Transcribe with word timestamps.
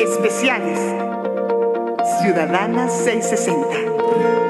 Especiales. 0.00 0.78
Ciudadana 2.22 2.88
660. 2.88 4.47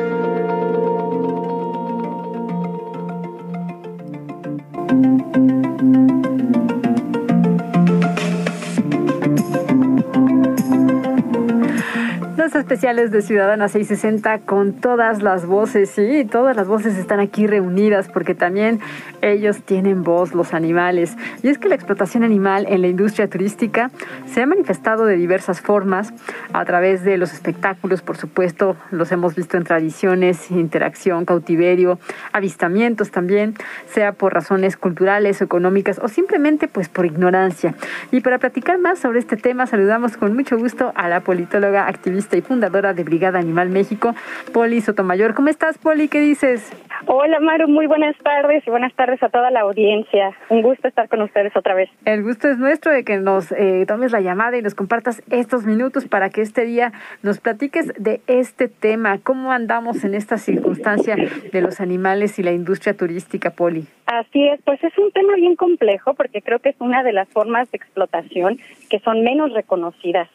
Especiales 12.47 13.11
de 13.11 13.21
Ciudadana 13.21 13.69
660 13.69 14.39
con 14.41 14.75
todas 14.75 15.23
las 15.23 15.45
voces, 15.45 15.91
sí, 15.91 16.25
todas 16.25 16.57
las 16.57 16.69
voces 16.69 16.97
están 16.97 17.19
aquí 17.19 17.49
reunidas 17.49 18.09
porque 18.09 18.35
también 18.35 18.81
ellos 19.23 19.63
tienen 19.63 20.05
voz, 20.05 20.35
los 20.35 20.55
animales. 20.55 21.17
Y 21.43 21.49
es 21.49 21.59
que 21.59 21.69
la 21.69 21.75
explotación 21.75 22.23
animal 22.23 22.65
en 22.69 22.83
la 22.83 22.89
industria 22.89 23.29
turística 23.29 23.91
se 24.27 24.41
ha 24.41 24.47
manifestado 24.47 25.05
de 25.05 25.17
diversas 25.17 25.61
formas 25.61 26.13
a 26.53 26.65
través 26.65 27.03
de 27.03 27.19
los 27.19 27.33
espectáculos, 27.33 28.03
por 28.03 28.17
supuesto, 28.17 28.77
los 28.93 29.11
hemos 29.11 29.35
visto 29.35 29.57
en 29.57 29.65
tradiciones, 29.65 30.51
interacción, 30.51 31.25
cautiverio, 31.25 31.99
avistamientos 32.33 33.11
también, 33.11 33.55
sea 33.89 34.13
por 34.13 34.33
razones 34.33 34.77
culturales 34.77 35.43
económicas 35.43 35.99
o 36.01 36.09
simplemente 36.09 36.69
pues 36.69 36.89
por 36.89 37.05
ignorancia. 37.05 37.75
Y 38.13 38.21
para 38.21 38.39
platicar 38.39 38.79
más 38.79 39.01
sobre 39.01 39.19
este 39.19 39.37
tema, 39.37 39.67
saludamos 39.67 40.17
con 40.17 40.35
mucho 40.35 40.57
gusto 40.57 40.93
a 40.95 41.09
la 41.09 41.21
politóloga, 41.21 41.89
activista 41.89 42.28
y 42.37 42.43
fundadora 42.43 42.95
de 42.95 43.05
Brigada 43.05 43.39
Animal 43.39 43.69
México, 43.71 44.15
Poli 44.53 44.81
Sotomayor. 44.81 45.35
¿Cómo 45.35 45.49
estás, 45.49 45.79
Poli? 45.79 46.09
¿Qué 46.09 46.21
dices? 46.21 46.71
Hola, 47.07 47.41
Maru. 47.41 47.69
Muy 47.69 47.87
buenas 47.87 48.17
tardes 48.19 48.67
y 48.67 48.71
buenas 48.71 48.95
tardes 48.95 49.23
a 49.23 49.29
toda 49.29 49.51
la 49.51 49.61
audiencia. 49.61 50.37
Un 50.49 50.63
gusto 50.63 50.89
estar 50.89 51.09
con 51.09 51.23
ustedes 51.23 51.57
otra 51.57 51.75
vez. 51.75 51.89
El 52.05 52.23
gusto 52.23 52.49
es 52.49 52.59
nuestro 52.59 52.93
de 52.93 53.05
que 53.05 53.19
nos 53.19 53.53
eh, 53.53 53.85
tomes 53.87 54.13
la 54.13 54.21
llamada 54.21 54.57
y 54.57 54.63
nos 54.63 54.75
compartas 54.75 55.23
estos 55.31 55.65
minutos 55.65 56.07
para 56.07 56.31
que 56.31 56.43
este 56.43 56.65
día 56.65 56.93
nos 57.23 57.41
platiques 57.41 57.93
de 57.99 58.21
este 58.27 58.69
tema. 58.69 59.19
¿Cómo 59.23 59.53
andamos 59.53 60.05
en 60.05 60.15
esta 60.15 60.39
circunstancia 60.39 61.17
de 61.53 61.61
los 61.63 61.81
animales 61.81 62.39
y 62.39 62.43
la 62.43 62.53
industria 62.53 62.97
turística, 62.97 63.51
Poli? 63.51 63.87
Así 64.11 64.43
es, 64.49 64.59
pues 64.63 64.83
es 64.83 64.97
un 64.97 65.13
tema 65.13 65.35
bien 65.35 65.55
complejo 65.55 66.15
porque 66.15 66.41
creo 66.41 66.61
que 66.61 66.71
es 66.71 66.77
una 66.81 67.03
de 67.03 67.13
las 67.13 67.29
formas 67.29 67.71
de 67.71 67.77
explotación 67.77 68.59
que 68.89 69.01
son 69.01 69.23
menos 69.23 69.53
reconocidas. 69.53 70.31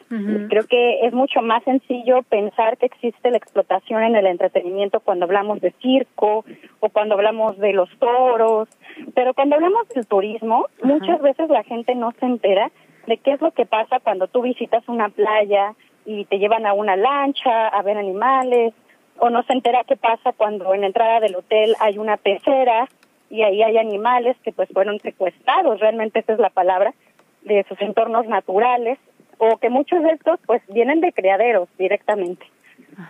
Creo 0.48 0.64
que 0.68 1.00
es 1.04 1.12
mucho 1.12 1.42
más 1.42 1.64
sencillo 1.64 2.22
pensar 2.22 2.78
que 2.78 2.86
existe 2.86 3.32
la 3.32 3.36
explotación 3.36 4.04
en 4.04 4.14
el 4.14 4.28
entretenimiento 4.28 5.00
cuando 5.00 5.24
hablamos 5.24 5.60
de 5.60 5.72
circo 5.82 6.44
o 6.78 6.88
cuando 6.90 7.16
hablamos 7.16 7.58
de 7.58 7.72
los 7.72 7.90
toros, 7.98 8.68
pero 9.12 9.34
cuando 9.34 9.56
hablamos 9.56 9.88
del 9.88 10.06
turismo, 10.06 10.66
muchas 10.84 11.20
veces 11.20 11.50
la 11.50 11.64
gente 11.64 11.96
no 11.96 12.12
se 12.20 12.26
entera 12.26 12.70
de 13.08 13.16
qué 13.16 13.32
es 13.32 13.40
lo 13.40 13.50
que 13.50 13.66
pasa 13.66 13.98
cuando 13.98 14.28
tú 14.28 14.42
visitas 14.42 14.88
una 14.88 15.08
playa 15.08 15.74
y 16.06 16.26
te 16.26 16.38
llevan 16.38 16.64
a 16.64 16.74
una 16.74 16.94
lancha 16.94 17.66
a 17.66 17.82
ver 17.82 17.98
animales, 17.98 18.72
o 19.18 19.30
no 19.30 19.42
se 19.44 19.52
entera 19.52 19.82
qué 19.84 19.96
pasa 19.96 20.32
cuando 20.32 20.74
en 20.74 20.82
la 20.82 20.86
entrada 20.88 21.18
del 21.20 21.36
hotel 21.36 21.74
hay 21.80 21.98
una 21.98 22.16
pecera 22.16 22.88
y 23.34 23.42
ahí 23.42 23.62
hay 23.64 23.78
animales 23.78 24.36
que 24.44 24.52
pues 24.52 24.68
fueron 24.72 25.00
secuestrados, 25.00 25.80
realmente 25.80 26.20
esa 26.20 26.34
es 26.34 26.38
la 26.38 26.50
palabra, 26.50 26.94
de 27.42 27.64
sus 27.68 27.80
entornos 27.80 28.26
naturales 28.26 28.96
o 29.38 29.56
que 29.58 29.70
muchos 29.70 30.04
de 30.04 30.10
estos 30.10 30.38
pues 30.46 30.62
vienen 30.68 31.00
de 31.00 31.12
criaderos 31.12 31.68
directamente. 31.76 32.46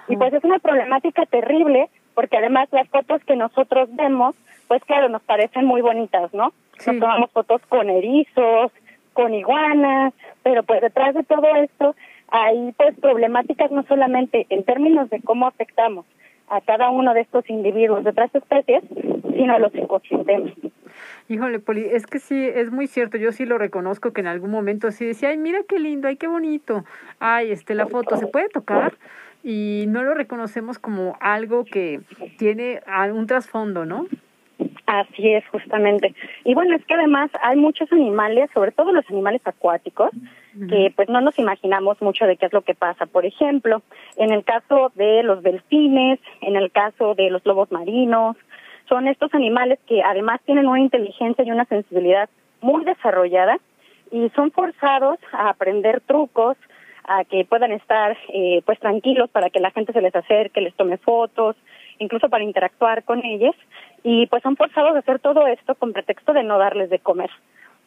Y 0.09 0.17
pues 0.17 0.33
es 0.33 0.43
una 0.43 0.59
problemática 0.61 1.27
terrible 1.27 1.91
porque 2.15 2.39
además 2.39 2.69
las 2.73 2.89
fotos 2.89 3.23
que 3.25 3.37
nosotros 3.37 3.91
vemos 3.93 4.35
pues 4.67 4.83
claro 4.85 5.11
nos 5.11 5.21
parecen 5.23 5.67
muy 5.67 5.83
bonitas, 5.83 6.33
¿no? 6.33 6.55
Nos 6.87 6.99
tomamos 6.99 7.31
fotos 7.31 7.61
con 7.69 7.91
erizos, 7.91 8.73
con 9.13 9.35
iguanas, 9.35 10.15
pero 10.43 10.63
pues 10.63 10.81
detrás 10.81 11.15
de 11.15 11.25
todo 11.25 11.55
esto 11.57 11.95
hay 12.29 12.73
pues 12.79 12.99
problemáticas 12.99 13.71
no 13.71 13.83
solamente 13.83 14.47
en 14.49 14.65
términos 14.65 15.11
de 15.11 15.21
cómo 15.21 15.47
afectamos 15.47 16.07
a 16.49 16.63
cada 16.63 16.89
uno 16.89 17.13
de 17.13 17.21
estos 17.21 17.49
individuos 17.51 18.05
de 18.05 18.11
otras 18.11 18.35
especies, 18.35 18.83
sino 19.35 19.55
a 19.55 19.59
los 19.59 19.75
ecosistemas. 19.75 20.53
Híjole, 21.29 21.59
Poli, 21.59 21.85
es 21.85 22.07
que 22.07 22.19
sí, 22.19 22.47
es 22.47 22.71
muy 22.71 22.87
cierto, 22.87 23.17
yo 23.17 23.33
sí 23.33 23.47
lo 23.47 23.59
reconozco 23.59 24.13
que 24.13 24.21
en 24.21 24.27
algún 24.27 24.51
momento 24.51 24.91
sí 24.91 25.07
decía, 25.07 25.31
ay, 25.31 25.39
mira 25.39 25.61
qué 25.67 25.79
lindo, 25.79 26.09
ay, 26.09 26.17
qué 26.17 26.27
bonito, 26.27 26.85
ay, 27.19 27.51
este, 27.51 27.75
la 27.75 27.87
foto, 27.87 28.17
¿se 28.17 28.27
puede 28.27 28.49
tocar? 28.49 28.95
Y 29.43 29.87
no 29.89 30.03
lo 30.03 30.15
reconocemos 30.15 30.79
como 30.79 31.17
algo 31.21 31.65
que 31.65 32.01
tiene 32.39 32.81
un 33.13 33.27
trasfondo, 33.27 33.85
¿no? 33.85 34.07
Así 34.87 35.33
es, 35.33 35.47
justamente. 35.49 36.15
Y 36.45 36.55
bueno, 36.55 36.77
es 36.77 36.85
que 36.85 36.95
además 36.95 37.31
hay 37.43 37.57
muchos 37.57 37.91
animales, 37.91 38.51
sobre 38.53 38.73
todo 38.73 38.93
los 38.93 39.09
animales 39.11 39.41
acuáticos, 39.45 40.11
que 40.69 40.93
pues 40.95 41.09
no 41.09 41.21
nos 41.21 41.39
imaginamos 41.39 42.01
mucho 42.01 42.27
de 42.27 42.37
qué 42.37 42.47
es 42.47 42.53
lo 42.53 42.63
que 42.63 42.75
pasa. 42.75 43.07
Por 43.07 43.27
ejemplo, 43.27 43.83
en 44.17 44.31
el 44.31 44.45
caso 44.45 44.93
de 44.95 45.23
los 45.23 45.43
delfines, 45.43 46.21
en 46.43 46.57
el 46.57 46.71
caso 46.71 47.15
de 47.15 47.31
los 47.31 47.45
lobos 47.45 47.73
marinos, 47.73 48.37
son 48.89 49.09
estos 49.09 49.33
animales 49.35 49.79
que 49.87 50.03
además 50.03 50.41
tienen 50.45 50.67
una 50.67 50.81
inteligencia 50.81 51.45
y 51.45 51.51
una 51.51 51.65
sensibilidad 51.67 52.29
muy 52.61 52.85
desarrollada 52.85 53.59
y 54.11 54.31
son 54.31 54.51
forzados 54.53 55.19
a 55.33 55.49
aprender 55.49 56.01
trucos, 56.01 56.57
a 57.07 57.25
que 57.25 57.45
puedan 57.45 57.73
estar 57.73 58.17
eh, 58.33 58.63
pues 58.65 58.79
tranquilos 58.79 59.31
para 59.31 59.51
que 59.51 59.61
la 59.61 59.71
gente 59.71 59.93
se 59.93 60.01
les 60.01 60.15
acerque, 60.15 60.61
les 60.61 60.75
tome 60.75 60.97
fotos, 60.99 61.57
incluso 61.99 62.29
para 62.29 62.45
interactuar 62.45 63.05
con 63.05 63.25
ellos 63.25 63.55
y 64.03 64.27
pues 64.27 64.43
son 64.43 64.57
forzados 64.57 64.95
a 64.95 64.99
hacer 65.01 65.19
todo 65.19 65.47
esto 65.47 65.75
con 65.75 65.93
pretexto 65.93 66.33
de 66.33 66.43
no 66.43 66.59
darles 66.59 66.91
de 66.91 66.99
comer. 66.99 67.31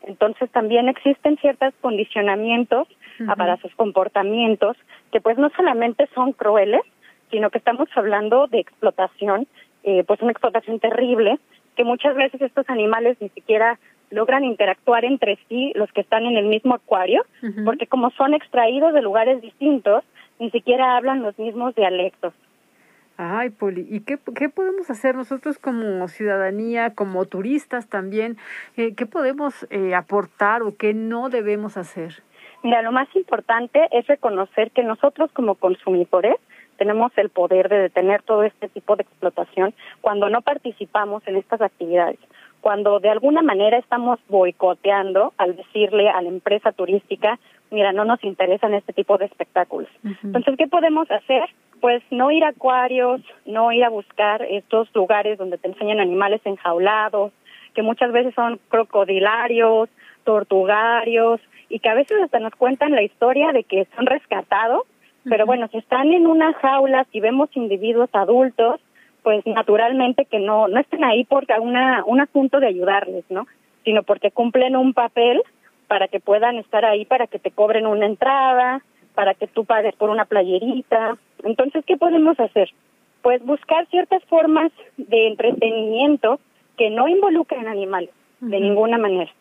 Entonces 0.03 0.50
también 0.52 0.88
existen 0.90 1.38
ciertos 1.38 1.74
condicionamientos 1.81 2.88
para 3.35 3.58
sus 3.58 3.74
comportamientos 3.75 4.78
que 5.12 5.19
pues 5.19 5.38
no 5.38 5.50
solamente 5.56 6.08
son 6.14 6.34
crueles, 6.34 6.81
sino 7.31 7.50
que 7.50 7.58
estamos 7.58 7.90
hablando 7.96 8.47
de 8.47 8.59
explotación, 8.59 9.47
eh, 9.87 10.03
pues 10.05 10.21
una 10.21 10.33
explotación 10.33 10.81
terrible, 10.81 11.39
que 11.77 11.85
muchas 11.85 12.13
veces 12.13 12.41
estos 12.41 12.69
animales 12.69 13.15
ni 13.21 13.29
siquiera 13.29 13.79
logran 14.09 14.43
interactuar 14.43 15.05
entre 15.05 15.39
sí 15.47 15.71
los 15.75 15.89
que 15.93 16.01
están 16.01 16.25
en 16.25 16.35
el 16.35 16.47
mismo 16.47 16.75
acuario, 16.75 17.25
porque 17.63 17.87
como 17.87 18.11
son 18.11 18.33
extraídos 18.33 18.93
de 18.93 19.01
lugares 19.01 19.41
distintos, 19.41 20.03
ni 20.39 20.51
siquiera 20.51 20.97
hablan 20.97 21.21
los 21.21 21.39
mismos 21.39 21.73
dialectos. 21.73 22.33
Ay, 23.15 23.49
Poli, 23.49 23.87
¿y 23.89 24.01
qué, 24.01 24.19
qué 24.35 24.49
podemos 24.49 24.89
hacer 24.89 25.15
nosotros 25.15 25.57
como 25.57 26.05
ciudadanía, 26.09 26.93
como 26.93 27.23
turistas 27.23 27.87
también? 27.87 28.35
Eh, 28.75 28.93
¿Qué 28.93 29.05
podemos 29.05 29.65
eh, 29.69 29.95
aportar 29.95 30.63
o 30.63 30.75
qué 30.75 30.93
no 30.93 31.29
debemos 31.29 31.77
hacer? 31.77 32.21
Mira, 32.61 32.81
lo 32.81 32.91
más 32.91 33.07
importante 33.15 33.87
es 33.91 34.05
reconocer 34.07 34.71
que 34.71 34.83
nosotros 34.83 35.31
como 35.31 35.55
consumidores 35.55 36.35
tenemos 36.77 37.11
el 37.17 37.29
poder 37.29 37.69
de 37.69 37.79
detener 37.79 38.21
todo 38.23 38.43
este 38.43 38.69
tipo 38.69 38.95
de 38.95 39.03
explotación 39.03 39.73
cuando 40.01 40.29
no 40.29 40.41
participamos 40.41 41.23
en 41.27 41.35
estas 41.35 41.61
actividades, 41.61 42.19
cuando 42.61 42.99
de 42.99 43.09
alguna 43.09 43.41
manera 43.41 43.77
estamos 43.77 44.19
boicoteando 44.29 45.33
al 45.37 45.55
decirle 45.55 46.09
a 46.09 46.21
la 46.21 46.29
empresa 46.29 46.71
turística, 46.71 47.39
mira, 47.71 47.91
no 47.91 48.05
nos 48.05 48.23
interesan 48.23 48.73
este 48.73 48.93
tipo 48.93 49.17
de 49.17 49.25
espectáculos. 49.25 49.89
Entonces, 50.23 50.55
¿qué 50.57 50.67
podemos 50.67 51.09
hacer? 51.11 51.43
Pues 51.81 52.01
no 52.11 52.31
ir 52.31 52.43
a 52.43 52.49
acuarios, 52.49 53.21
no 53.45 53.71
ir 53.71 53.83
a 53.83 53.89
buscar 53.89 54.41
estos 54.43 54.93
lugares 54.95 55.37
donde 55.37 55.57
te 55.57 55.67
enseñan 55.67 55.99
animales 55.99 56.41
enjaulados, 56.45 57.31
que 57.73 57.83
muchas 57.83 58.11
veces 58.11 58.33
son 58.33 58.59
crocodilarios, 58.69 59.89
tortugarios, 60.23 61.39
y 61.69 61.79
que 61.79 61.89
a 61.89 61.95
veces 61.95 62.17
hasta 62.23 62.39
nos 62.39 62.55
cuentan 62.55 62.93
la 62.93 63.03
historia 63.03 63.51
de 63.51 63.63
que 63.63 63.87
son 63.95 64.05
rescatados, 64.05 64.83
pero 65.29 65.45
bueno, 65.45 65.67
si 65.71 65.77
están 65.77 66.13
en 66.13 66.27
una 66.27 66.53
jaula, 66.53 67.05
si 67.11 67.19
vemos 67.19 67.49
individuos 67.55 68.09
adultos, 68.13 68.79
pues 69.23 69.45
naturalmente 69.45 70.25
que 70.25 70.39
no, 70.39 70.67
no 70.67 70.79
estén 70.79 71.03
ahí 71.03 71.25
porque 71.25 71.53
una, 71.59 72.03
un 72.05 72.21
asunto 72.21 72.59
de 72.59 72.67
ayudarles, 72.67 73.25
¿no? 73.29 73.45
Sino 73.83 74.03
porque 74.03 74.31
cumplen 74.31 74.75
un 74.75 74.93
papel 74.93 75.41
para 75.87 76.07
que 76.07 76.19
puedan 76.19 76.57
estar 76.57 76.85
ahí, 76.85 77.05
para 77.05 77.27
que 77.27 77.39
te 77.39 77.51
cobren 77.51 77.87
una 77.87 78.05
entrada, 78.05 78.81
para 79.16 79.34
que 79.34 79.47
tú 79.47 79.66
pagues 79.66 79.96
por 79.96 80.09
una 80.09 80.25
playerita. 80.25 81.17
Entonces, 81.43 81.84
¿qué 81.85 81.97
podemos 81.97 82.40
hacer? 82.40 82.69
Pues 83.22 83.43
buscar 83.43 83.87
ciertas 83.87 84.23
formas 84.25 84.72
de 84.97 85.28
entretenimiento 85.28 86.40
que 86.78 86.90
no 86.90 87.07
involucren 87.07 87.67
animales 87.67 88.11
de 88.40 88.59
ninguna 88.59 88.97
manera. 88.97 89.31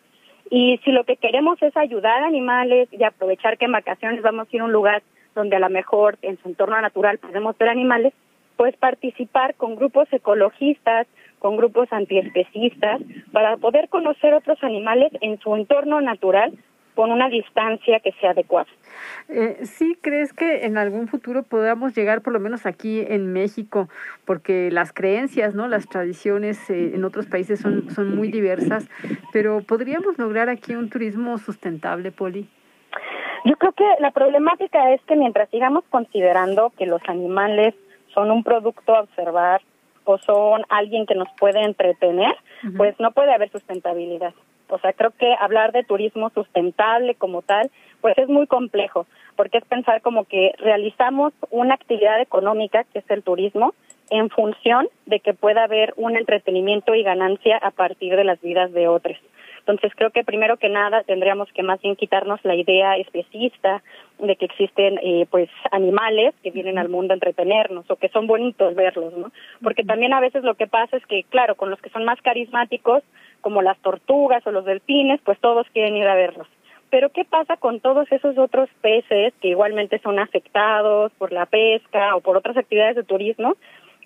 Y 0.49 0.79
si 0.83 0.91
lo 0.91 1.03
que 1.03 1.17
queremos 1.17 1.61
es 1.61 1.75
ayudar 1.77 2.23
a 2.23 2.27
animales 2.27 2.89
y 2.91 3.03
aprovechar 3.03 3.57
que 3.57 3.65
en 3.65 3.73
vacaciones 3.73 4.21
vamos 4.21 4.47
a 4.47 4.55
ir 4.55 4.61
a 4.61 4.65
un 4.65 4.71
lugar 4.71 5.03
donde 5.37 5.55
a 5.55 5.59
lo 5.59 5.69
mejor 5.69 6.17
en 6.21 6.37
su 6.39 6.49
entorno 6.49 6.81
natural 6.81 7.19
podemos 7.19 7.57
ver 7.57 7.69
animales, 7.69 8.13
pues 8.57 8.75
participar 8.75 9.55
con 9.55 9.75
grupos 9.75 10.11
ecologistas, 10.11 11.07
con 11.39 11.55
grupos 11.55 11.87
antiespecistas, 11.93 12.99
para 13.31 13.55
poder 13.57 13.87
conocer 13.87 14.33
otros 14.33 14.61
animales 14.63 15.11
en 15.21 15.39
su 15.39 15.55
entorno 15.55 16.01
natural 16.01 16.53
con 16.95 17.11
una 17.11 17.29
distancia 17.29 17.99
que 17.99 18.11
sea 18.13 18.31
adecuada. 18.31 18.67
Eh, 19.29 19.59
¿Sí 19.65 19.95
crees 20.01 20.33
que 20.33 20.65
en 20.65 20.79
algún 20.79 21.07
futuro 21.07 21.43
podamos 21.43 21.95
llegar, 21.95 22.23
por 22.23 22.33
lo 22.33 22.39
menos 22.39 22.65
aquí 22.65 23.01
en 23.07 23.31
México, 23.31 23.87
porque 24.25 24.71
las 24.71 24.93
creencias, 24.93 25.53
no, 25.53 25.67
las 25.67 25.87
tradiciones 25.87 26.57
eh, 26.71 26.95
en 26.95 27.05
otros 27.05 27.27
países 27.27 27.59
son 27.59 27.91
son 27.91 28.15
muy 28.15 28.31
diversas, 28.31 28.89
pero 29.31 29.61
podríamos 29.61 30.17
lograr 30.17 30.49
aquí 30.49 30.73
un 30.73 30.89
turismo 30.89 31.37
sustentable, 31.37 32.11
Poli? 32.11 32.49
Yo 33.45 33.55
creo 33.57 33.71
que 33.71 33.85
la 33.99 34.11
problemática 34.11 34.93
es 34.93 35.01
que 35.01 35.15
mientras 35.15 35.49
sigamos 35.49 35.83
considerando 35.89 36.71
que 36.77 36.85
los 36.85 37.01
animales 37.07 37.75
son 38.13 38.31
un 38.31 38.43
producto 38.43 38.95
a 38.95 39.01
observar 39.01 39.61
o 40.05 40.17
son 40.17 40.63
alguien 40.69 41.05
que 41.05 41.15
nos 41.15 41.27
puede 41.37 41.61
entretener, 41.61 42.35
pues 42.77 42.99
no 42.99 43.11
puede 43.11 43.33
haber 43.33 43.51
sustentabilidad. 43.51 44.33
O 44.69 44.79
sea, 44.79 44.93
creo 44.93 45.11
que 45.11 45.33
hablar 45.39 45.71
de 45.71 45.83
turismo 45.83 46.29
sustentable 46.29 47.15
como 47.15 47.41
tal, 47.41 47.69
pues 48.01 48.17
es 48.17 48.27
muy 48.27 48.47
complejo, 48.47 49.05
porque 49.35 49.59
es 49.59 49.65
pensar 49.65 50.01
como 50.01 50.25
que 50.25 50.53
realizamos 50.57 51.33
una 51.51 51.75
actividad 51.75 52.19
económica, 52.21 52.83
que 52.85 52.99
es 52.99 53.09
el 53.09 53.23
turismo, 53.23 53.73
en 54.09 54.29
función 54.29 54.87
de 55.05 55.19
que 55.19 55.33
pueda 55.33 55.63
haber 55.63 55.93
un 55.97 56.15
entretenimiento 56.15 56.95
y 56.95 57.03
ganancia 57.03 57.57
a 57.57 57.71
partir 57.71 58.15
de 58.15 58.23
las 58.23 58.39
vidas 58.41 58.71
de 58.71 58.87
otros. 58.87 59.17
Entonces 59.67 59.91
creo 59.97 60.11
que 60.11 60.23
primero 60.23 60.55
que 60.55 60.69
nada 60.69 61.03
tendríamos 61.03 61.51
que 61.51 61.61
más 61.61 61.81
bien 61.81 61.97
quitarnos 61.97 62.39
la 62.45 62.55
idea 62.55 62.95
especista 62.95 63.83
de 64.17 64.37
que 64.37 64.45
existen 64.45 64.97
eh, 65.03 65.27
pues 65.29 65.49
animales 65.71 66.33
que 66.41 66.51
vienen 66.51 66.77
al 66.77 66.87
mundo 66.87 67.11
a 67.11 67.15
entretenernos 67.15 67.83
o 67.91 67.97
que 67.97 68.07
son 68.07 68.27
bonitos 68.27 68.75
verlos, 68.75 69.13
¿no? 69.17 69.29
Porque 69.61 69.83
también 69.83 70.13
a 70.13 70.21
veces 70.21 70.45
lo 70.45 70.55
que 70.55 70.67
pasa 70.67 70.95
es 70.95 71.05
que 71.05 71.25
claro, 71.25 71.55
con 71.55 71.69
los 71.69 71.81
que 71.81 71.89
son 71.89 72.05
más 72.05 72.21
carismáticos, 72.21 73.03
como 73.41 73.61
las 73.61 73.77
tortugas 73.79 74.47
o 74.47 74.51
los 74.51 74.63
delfines, 74.63 75.19
pues 75.25 75.37
todos 75.39 75.67
quieren 75.73 75.97
ir 75.97 76.07
a 76.07 76.15
verlos. 76.15 76.47
Pero 76.89 77.09
¿qué 77.09 77.25
pasa 77.25 77.57
con 77.57 77.81
todos 77.81 78.09
esos 78.09 78.37
otros 78.37 78.69
peces 78.79 79.33
que 79.41 79.49
igualmente 79.49 79.99
son 79.99 80.17
afectados 80.17 81.11
por 81.17 81.33
la 81.33 81.45
pesca 81.45 82.15
o 82.15 82.21
por 82.21 82.37
otras 82.37 82.55
actividades 82.55 82.95
de 82.95 83.03
turismo 83.03 83.57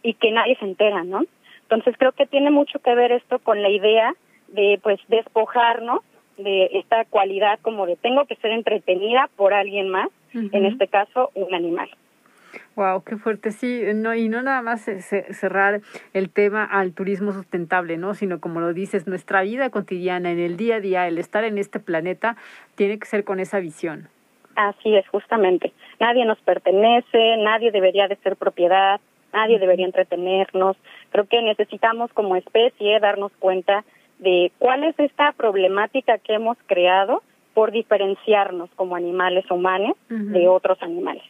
y 0.02 0.16
que 0.16 0.32
nadie 0.32 0.56
se 0.56 0.66
entera, 0.66 1.04
¿no? 1.04 1.22
Entonces 1.62 1.94
creo 2.00 2.14
que 2.14 2.26
tiene 2.26 2.50
mucho 2.50 2.80
que 2.80 2.96
ver 2.96 3.12
esto 3.12 3.38
con 3.38 3.62
la 3.62 3.70
idea 3.70 4.16
de 4.52 4.80
pues 4.82 5.00
despojarnos 5.08 6.02
de 6.38 6.66
esta 6.74 7.06
cualidad 7.06 7.60
como 7.62 7.86
de 7.86 7.96
tengo 7.96 8.26
que 8.26 8.36
ser 8.36 8.52
entretenida 8.52 9.30
por 9.36 9.54
alguien 9.54 9.90
más, 9.90 10.10
en 10.34 10.66
este 10.66 10.88
caso 10.88 11.30
un 11.36 11.54
animal. 11.54 11.90
Wow, 12.76 13.04
qué 13.04 13.18
fuerte, 13.18 13.52
sí, 13.52 13.82
no, 13.96 14.14
y 14.16 14.30
no 14.30 14.42
nada 14.42 14.62
más 14.62 14.82
cerrar 14.82 15.82
el 16.14 16.30
tema 16.30 16.64
al 16.64 16.94
turismo 16.94 17.32
sustentable, 17.32 17.98
¿no? 17.98 18.14
Sino 18.14 18.40
como 18.40 18.60
lo 18.60 18.74
dices, 18.74 19.08
nuestra 19.08 19.42
vida 19.42 19.70
cotidiana, 19.70 20.32
en 20.32 20.40
el 20.40 20.58
día 20.58 20.76
a 20.76 20.80
día, 20.80 21.08
el 21.08 21.18
estar 21.18 21.44
en 21.44 21.58
este 21.58 21.80
planeta, 21.80 22.38
tiene 22.76 22.98
que 22.98 23.06
ser 23.06 23.24
con 23.24 23.40
esa 23.40 23.60
visión. 23.60 24.08
Así 24.56 24.96
es, 24.96 25.08
justamente. 25.08 25.72
Nadie 26.00 26.26
nos 26.26 26.40
pertenece, 26.40 27.38
nadie 27.38 27.72
debería 27.72 28.08
de 28.08 28.18
ser 28.18 28.36
propiedad, 28.36 29.00
nadie 29.34 29.60
debería 29.60 29.86
entretenernos. 29.86 30.78
Creo 31.12 31.26
que 31.26 31.42
necesitamos 31.42 32.12
como 32.14 32.36
especie 32.36 33.00
darnos 33.00 33.32
cuenta 33.40 33.84
de 34.22 34.52
cuál 34.60 34.84
es 34.86 34.98
esta 35.00 35.34
problemática 35.34 36.18
que 36.20 36.36
hemos 36.36 36.58
creado 36.68 37.22
por 37.54 37.72
diferenciarnos 37.72 38.70
como 38.76 38.96
animales 38.96 39.50
humanos 39.52 39.98
de 40.08 40.48
otros 40.48 40.82
animales. 40.82 41.24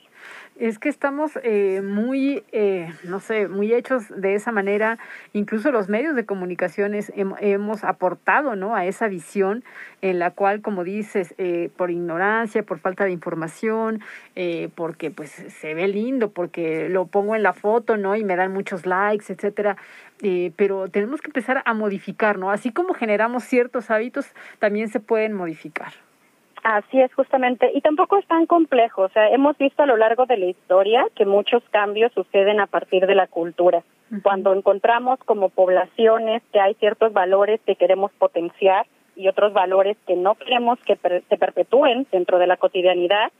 Es 0.61 0.77
que 0.77 0.89
estamos 0.89 1.39
eh, 1.41 1.81
muy, 1.81 2.43
eh, 2.51 2.93
no 3.03 3.19
sé, 3.19 3.47
muy 3.47 3.73
hechos 3.73 4.03
de 4.15 4.35
esa 4.35 4.51
manera. 4.51 4.99
Incluso 5.33 5.71
los 5.71 5.89
medios 5.89 6.15
de 6.15 6.27
comunicaciones 6.27 7.11
hemos 7.15 7.83
aportado, 7.83 8.55
¿no? 8.55 8.75
A 8.75 8.85
esa 8.85 9.07
visión 9.07 9.63
en 10.03 10.19
la 10.19 10.29
cual, 10.29 10.61
como 10.61 10.83
dices, 10.83 11.33
eh, 11.39 11.71
por 11.75 11.89
ignorancia, 11.89 12.61
por 12.61 12.77
falta 12.77 13.05
de 13.05 13.11
información, 13.11 14.01
eh, 14.35 14.69
porque 14.75 15.09
pues 15.09 15.31
se 15.31 15.73
ve 15.73 15.87
lindo, 15.87 16.29
porque 16.29 16.89
lo 16.89 17.07
pongo 17.07 17.35
en 17.35 17.41
la 17.41 17.53
foto, 17.53 17.97
¿no? 17.97 18.15
Y 18.15 18.23
me 18.23 18.35
dan 18.35 18.53
muchos 18.53 18.85
likes, 18.85 19.33
etcétera. 19.33 19.77
Eh, 20.21 20.51
pero 20.57 20.89
tenemos 20.89 21.21
que 21.21 21.29
empezar 21.29 21.63
a 21.65 21.73
modificar, 21.73 22.37
¿no? 22.37 22.51
Así 22.51 22.71
como 22.71 22.93
generamos 22.93 23.45
ciertos 23.45 23.89
hábitos, 23.89 24.27
también 24.59 24.89
se 24.89 24.99
pueden 24.99 25.33
modificar. 25.33 25.93
Así 26.63 27.01
es, 27.01 27.11
justamente. 27.13 27.71
Y 27.73 27.81
tampoco 27.81 28.17
es 28.17 28.25
tan 28.27 28.45
complejo. 28.45 29.03
O 29.03 29.09
sea, 29.09 29.29
hemos 29.29 29.57
visto 29.57 29.81
a 29.81 29.87
lo 29.87 29.97
largo 29.97 30.25
de 30.25 30.37
la 30.37 30.45
historia 30.45 31.05
que 31.15 31.25
muchos 31.25 31.63
cambios 31.71 32.11
suceden 32.13 32.59
a 32.59 32.67
partir 32.67 33.07
de 33.07 33.15
la 33.15 33.27
cultura. 33.27 33.83
Cuando 34.23 34.53
encontramos 34.53 35.19
como 35.19 35.49
poblaciones 35.49 36.43
que 36.51 36.59
hay 36.59 36.73
ciertos 36.75 37.13
valores 37.13 37.61
que 37.65 37.77
queremos 37.77 38.11
potenciar 38.11 38.85
y 39.15 39.29
otros 39.29 39.53
valores 39.53 39.95
que 40.05 40.17
no 40.17 40.35
queremos 40.35 40.79
que 40.81 40.97
se 40.97 41.37
perpetúen 41.37 42.05
dentro 42.11 42.37
de 42.37 42.47
la 42.47 42.57
cotidianidad, 42.57 43.31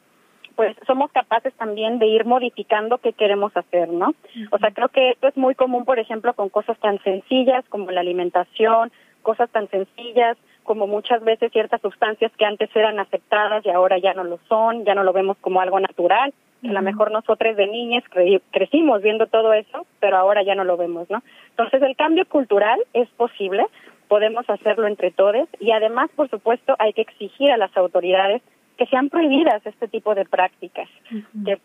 pues 0.56 0.76
somos 0.88 1.12
capaces 1.12 1.54
también 1.56 2.00
de 2.00 2.08
ir 2.08 2.26
modificando 2.26 3.00
qué 3.00 3.12
queremos 3.14 3.56
hacer, 3.56 3.90
¿no? 3.90 4.14
O 4.52 4.58
sea, 4.60 4.72
creo 4.72 4.90
que 4.90 5.12
esto 5.12 5.28
es 5.28 5.36
muy 5.36 5.56
común, 5.56 5.84
por 5.84 6.00
ejemplo, 6.00 6.34
con 6.34 6.50
cosas 6.50 6.78
tan 6.80 7.02
sencillas 7.04 7.66
como 7.68 7.92
la 7.92 8.02
alimentación, 8.02 8.92
cosas 9.22 9.50
tan 9.50 9.70
sencillas 9.70 10.38
como 10.64 10.88
muchas 10.88 11.24
veces 11.24 11.52
ciertas 11.52 11.82
sustancias 11.82 12.32
que 12.38 12.46
antes 12.46 12.70
eran 12.76 13.00
aceptadas 13.00 13.66
y 13.66 13.70
ahora 13.70 13.98
ya 13.98 14.14
no 14.14 14.24
lo 14.24 14.40
son, 14.48 14.86
ya 14.86 14.96
no 14.96 15.04
lo 15.04 15.14
vemos 15.14 15.38
como 15.42 15.62
algo 15.62 15.80
natural. 15.80 16.34
A 16.64 16.72
lo 16.72 16.82
mejor 16.84 17.12
nosotros 17.12 17.56
de 17.56 17.66
niñas 17.66 18.04
crecimos 18.52 19.02
viendo 19.02 19.26
todo 19.26 19.52
eso, 19.54 19.88
pero 20.00 20.18
ahora 20.18 20.44
ya 20.44 20.54
no 20.54 20.64
lo 20.64 20.78
vemos, 20.78 21.10
¿no? 21.10 21.24
Entonces 21.50 21.82
el 21.82 21.96
cambio 21.96 22.26
cultural 22.28 22.80
es 22.94 23.10
posible, 23.10 23.66
podemos 24.08 24.48
hacerlo 24.48 24.86
entre 24.86 25.10
todos 25.10 25.48
y 25.60 25.72
además, 25.72 26.12
por 26.16 26.30
supuesto, 26.30 26.76
hay 26.78 26.94
que 26.94 27.02
exigir 27.02 27.52
a 27.52 27.58
las 27.58 27.76
autoridades 27.76 28.44
que 28.78 28.86
sean 28.88 29.10
prohibidas 29.10 29.66
este 29.66 29.88
tipo 29.88 30.16
de 30.16 30.26
prácticas, 30.26 30.90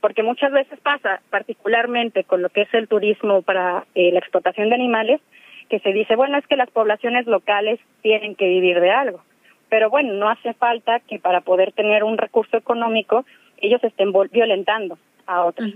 porque 0.01 0.23
muchas 0.23 0.53
veces 0.53 0.79
pasa, 0.81 1.21
particularmente 1.31 2.25
con 2.25 2.43
lo 2.43 2.51
que 2.51 2.63
es 2.63 2.75
el 2.75 2.89
turismo 2.89 3.43
para 3.43 3.87
eh, 3.95 4.13
la 4.13 4.19
explotación 4.19 4.69
de 4.69 4.75
animales, 4.75 5.21
que 5.69 5.81
se 5.81 5.93
dice, 5.93 6.17
bueno, 6.17 6.39
es 6.39 6.47
que 6.47 6.57
las 6.57 6.71
poblaciones 6.71 7.27
locales 7.27 7.81
tienen 8.03 8.35
que 8.35 8.47
vivir 8.47 8.81
de 8.81 8.91
algo. 8.91 9.23
Pero 9.69 9.91
bueno, 9.91 10.15
no 10.15 10.29
hace 10.29 10.55
falta 10.55 11.01
que 11.01 11.19
para 11.19 11.41
poder 11.41 11.73
tener 11.73 12.05
un 12.05 12.19
recurso 12.19 12.57
económico 12.57 13.25
ellos 13.59 13.83
estén 13.83 14.13
violentando 14.31 14.99
a 15.27 15.45
otros. 15.45 15.73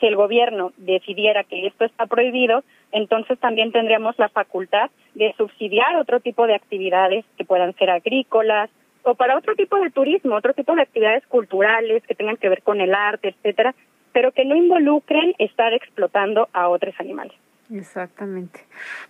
Si 0.00 0.06
el 0.06 0.16
gobierno 0.16 0.72
decidiera 0.76 1.44
que 1.44 1.66
esto 1.66 1.84
está 1.84 2.06
prohibido, 2.06 2.62
entonces 2.92 3.38
también 3.38 3.72
tendríamos 3.72 4.18
la 4.18 4.28
facultad 4.28 4.90
de 5.14 5.34
subsidiar 5.36 5.96
otro 5.96 6.20
tipo 6.20 6.46
de 6.46 6.54
actividades 6.54 7.24
que 7.36 7.44
puedan 7.44 7.74
ser 7.74 7.90
agrícolas 7.90 8.70
o 9.02 9.14
para 9.14 9.36
otro 9.36 9.54
tipo 9.54 9.78
de 9.78 9.90
turismo, 9.90 10.34
otro 10.34 10.52
tipo 10.52 10.74
de 10.74 10.82
actividades 10.82 11.26
culturales 11.26 12.02
que 12.06 12.14
tengan 12.14 12.36
que 12.36 12.48
ver 12.48 12.62
con 12.62 12.80
el 12.80 12.94
arte, 12.94 13.28
etcétera, 13.28 13.74
pero 14.12 14.32
que 14.32 14.44
no 14.44 14.56
involucren 14.56 15.34
estar 15.38 15.72
explotando 15.72 16.48
a 16.52 16.68
otros 16.68 16.94
animales. 16.98 17.36
Exactamente. 17.70 18.60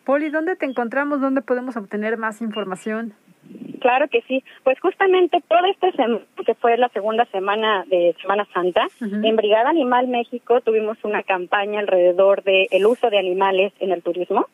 Poli, 0.05 0.31
¿dónde 0.31 0.57
te 0.57 0.67
encontramos? 0.67 1.21
¿Dónde 1.21 1.43
podemos 1.43 1.77
obtener 1.77 2.17
más 2.17 2.41
información? 2.41 3.15
Claro 3.81 4.09
que 4.09 4.23
sí. 4.23 4.43
Pues 4.65 4.81
justamente 4.81 5.43
toda 5.47 5.69
esta 5.69 5.93
semana, 5.93 6.25
que 6.45 6.55
fue 6.55 6.77
la 6.77 6.89
segunda 6.89 7.25
semana 7.27 7.85
de 7.87 8.17
Semana 8.21 8.47
Santa, 8.53 8.89
en 9.01 9.37
Brigada 9.37 9.71
Animal 9.71 10.09
México 10.09 10.61
tuvimos 10.61 10.99
una 11.05 11.23
campaña 11.23 11.81
alrededor 11.81 12.43
del 12.43 12.67
el 12.71 12.87
uso 12.87 13.11
de 13.11 13.19
animales 13.19 13.73
en 13.79 13.93
el 13.93 14.03
turismo. 14.03 14.47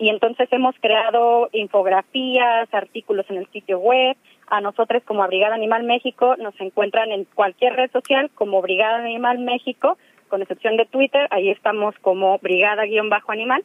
Y 0.00 0.10
entonces 0.10 0.48
hemos 0.52 0.76
creado 0.80 1.48
infografías, 1.52 2.72
artículos 2.72 3.26
en 3.30 3.38
el 3.38 3.48
sitio 3.48 3.80
web. 3.80 4.16
A 4.46 4.60
nosotros 4.60 5.02
como 5.04 5.26
Brigada 5.26 5.56
Animal 5.56 5.82
México 5.82 6.36
nos 6.36 6.54
encuentran 6.60 7.10
en 7.10 7.24
cualquier 7.24 7.74
red 7.74 7.90
social 7.90 8.30
como 8.34 8.62
Brigada 8.62 8.98
Animal 8.98 9.38
México 9.40 9.98
con 10.28 10.42
excepción 10.42 10.76
de 10.76 10.86
Twitter, 10.86 11.26
ahí 11.30 11.50
estamos 11.50 11.94
como 12.00 12.38
brigada-animal 12.38 13.64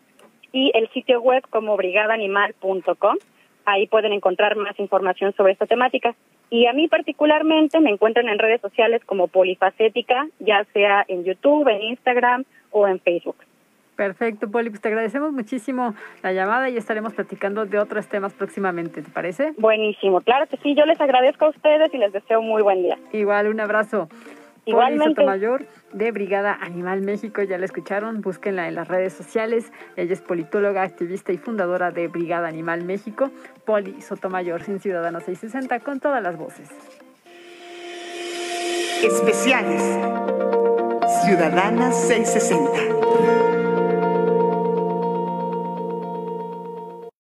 y 0.52 0.72
el 0.74 0.90
sitio 0.90 1.22
web 1.22 1.44
como 1.50 1.76
brigadaanimal.com. 1.78 3.18
Ahí 3.66 3.88
pueden 3.88 4.14
encontrar 4.14 4.56
más 4.56 4.78
información 4.80 5.34
sobre 5.36 5.54
esta 5.54 5.66
temática. 5.66 6.16
Y 6.50 6.68
a 6.68 6.74
mí 6.74 6.88
particularmente 6.88 7.80
me 7.80 7.90
encuentran 7.90 8.30
en 8.30 8.38
redes 8.38 8.62
sociales 8.62 9.02
como 9.06 9.28
Polifacética, 9.28 10.28
ya 10.40 10.66
sea 10.74 11.04
en 11.08 11.24
YouTube, 11.24 11.68
en 11.68 11.82
Instagram 11.82 12.44
o 12.72 12.88
en 12.88 13.00
Facebook. 13.00 13.38
Perfecto, 13.96 14.50
Poli, 14.50 14.70
pues 14.70 14.82
te 14.82 14.88
agradecemos 14.88 15.32
muchísimo 15.32 15.94
la 16.24 16.34
llamada 16.34 16.70
y 16.70 16.78
estaremos 16.78 17.14
platicando 17.14 17.66
de 17.66 17.80
otros 17.80 18.08
temas 18.08 18.34
próximamente, 18.34 19.02
¿te 19.02 19.10
parece? 19.10 19.54
Buenísimo, 19.58 20.22
claro 20.22 20.48
que 20.48 20.58
sí, 20.58 20.74
yo 20.76 20.86
les 20.86 21.00
agradezco 21.00 21.46
a 21.46 21.50
ustedes 21.50 21.94
y 21.94 21.98
les 21.98 22.12
deseo 22.12 22.42
muy 22.42 22.64
buen 22.64 22.82
día. 22.82 22.98
Igual, 23.12 23.50
un 23.50 23.60
abrazo. 23.60 24.10
Igualmente. 24.66 25.24
Mayor 25.26 25.66
de 25.92 26.12
Brigada 26.12 26.58
Animal 26.62 27.02
México, 27.02 27.42
ya 27.44 27.58
la 27.58 27.66
escucharon, 27.66 28.22
búsquenla 28.22 28.68
en 28.68 28.76
las 28.76 28.88
redes 28.88 29.14
sociales. 29.14 29.72
Ella 29.96 30.14
es 30.14 30.22
politóloga, 30.22 30.84
activista 30.84 31.32
y 31.32 31.38
fundadora 31.38 31.92
de 31.92 32.08
Brigada 32.08 32.48
Animal 32.48 32.84
México. 32.84 33.30
Poli 33.66 34.02
Sotomayor, 34.02 34.64
sin 34.64 34.80
Ciudadano 34.80 35.20
660, 35.20 35.80
con 35.82 36.00
todas 36.00 36.24
las 36.24 36.38
voces. 36.38 36.70
Especiales. 39.04 39.82
Ciudadana 41.26 41.92
660. 41.92 43.03